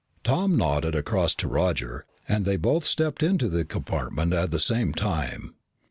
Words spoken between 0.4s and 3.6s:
nodded across to Roger and they both stepped into